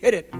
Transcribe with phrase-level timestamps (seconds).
[0.00, 0.30] Hit it.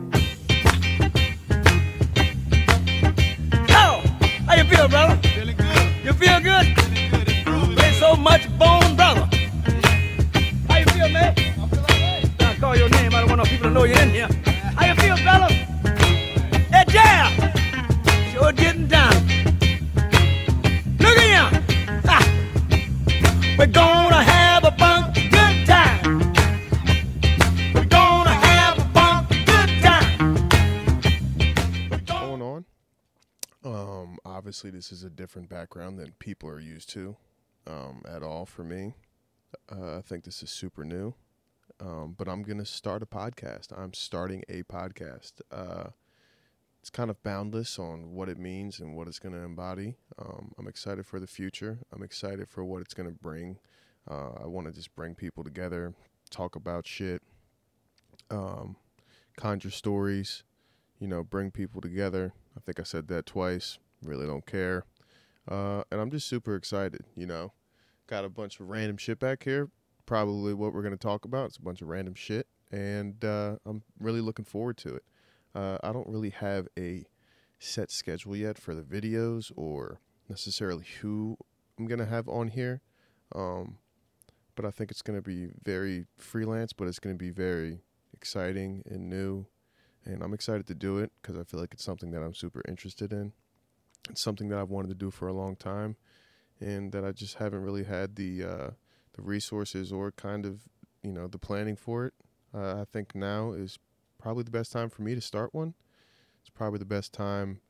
[3.71, 4.03] Oh,
[4.46, 5.19] how you feel, brother?
[5.31, 6.04] Feeling good.
[6.04, 6.67] You feel good?
[6.79, 7.29] Feeling good.
[7.29, 7.75] It's.
[7.75, 9.29] Play so much bone, brother.
[10.68, 11.34] How you feel, man?
[11.36, 12.24] I feel all right.
[12.40, 13.12] I call your name.
[13.12, 14.29] I don't want no people to know you're in here.
[14.76, 15.52] How you feel, brother?
[16.70, 17.29] Hey, yeah.
[18.30, 19.12] Sure getting down.
[21.00, 21.62] Look at him.
[22.06, 22.18] Ha.
[23.59, 24.18] We're gonna
[34.25, 37.17] Obviously, this is a different background than people are used to
[37.67, 38.95] um, at all for me.
[39.71, 41.15] Uh, I think this is super new.
[41.81, 43.69] Um, but I'm going to start a podcast.
[43.77, 45.35] I'm starting a podcast.
[45.53, 45.91] Uh,
[46.81, 49.97] it's kind of boundless on what it means and what it's going to embody.
[50.19, 51.79] Um, I'm excited for the future.
[51.93, 53.59] I'm excited for what it's going to bring.
[54.11, 55.95] Uh, I want to just bring people together,
[56.31, 57.23] talk about shit,
[58.31, 58.77] um,
[59.37, 60.43] conjure stories,
[60.98, 62.33] you know, bring people together.
[62.57, 63.79] I think I said that twice.
[64.03, 64.85] Really don't care.
[65.51, 67.53] Uh, and I'm just super excited, you know.
[68.07, 69.71] Got a bunch of random shit back here.
[70.07, 71.47] Probably what we're going to talk about.
[71.47, 72.47] It's a bunch of random shit.
[72.71, 75.05] And uh, I'm really looking forward to it.
[75.55, 77.05] Uh, I don't really have a
[77.59, 81.37] set schedule yet for the videos or necessarily who
[81.79, 82.83] I'm going to have on here.
[83.35, 83.79] Um,
[84.55, 87.81] but I think it's going to be very freelance, but it's going to be very
[88.13, 89.47] exciting and new
[90.09, 92.63] and I'm excited to do it because I feel like it's something that I'm super
[92.67, 93.33] interested in.
[94.11, 95.97] It's something that I've wanted to do for a long time,
[96.61, 98.70] and that I just haven't really had the uh,
[99.14, 100.61] the resources or kind of
[101.03, 102.14] you know the planning for it.
[102.55, 103.79] Uh, I think now is
[104.19, 105.75] probably the best time for me to start one.
[106.41, 107.61] It's probably the best time,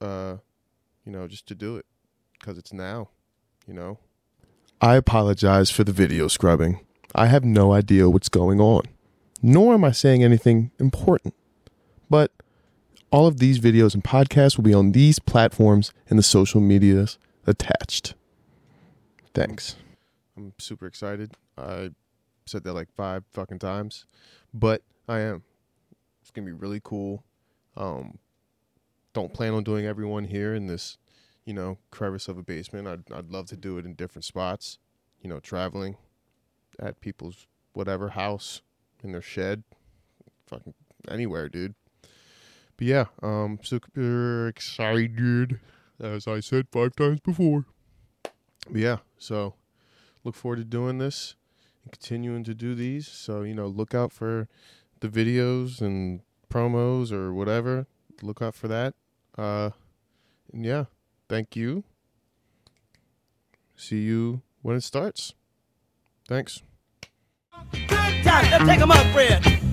[0.00, 0.36] uh,
[1.04, 1.86] you know, just to do it
[2.38, 3.10] because it's now.
[3.66, 3.98] You know.
[4.80, 6.80] I apologize for the video scrubbing.
[7.14, 8.82] I have no idea what's going on
[9.42, 11.34] nor am I saying anything important.
[12.08, 12.32] But
[13.16, 17.16] all of these videos and podcasts will be on these platforms and the social medias
[17.46, 18.12] attached.
[19.32, 19.76] Thanks.
[20.36, 21.32] I'm super excited.
[21.56, 21.92] I
[22.44, 24.04] said that like five fucking times,
[24.52, 25.42] but I am.
[26.20, 27.24] It's gonna be really cool.
[27.74, 28.18] Um,
[29.14, 30.98] don't plan on doing everyone here in this,
[31.46, 32.86] you know, crevice of a basement.
[32.86, 34.76] I'd I'd love to do it in different spots.
[35.22, 35.96] You know, traveling
[36.78, 38.60] at people's whatever house
[39.02, 39.62] in their shed,
[40.46, 40.74] fucking
[41.08, 41.74] anywhere, dude.
[42.76, 45.60] But yeah, um, super excited,
[46.00, 47.64] as I said five times before.
[48.22, 49.54] But yeah, so
[50.24, 51.36] look forward to doing this
[51.84, 53.08] and continuing to do these.
[53.08, 54.48] So you know, look out for
[55.00, 56.20] the videos and
[56.50, 57.86] promos or whatever.
[58.22, 58.94] Look out for that.
[59.38, 59.70] Uh,
[60.52, 60.84] and yeah,
[61.28, 61.84] thank you.
[63.76, 65.34] See you when it starts.
[66.28, 66.62] Thanks.
[67.72, 67.88] Good
[68.24, 68.66] time.
[68.66, 69.65] Take 'em up.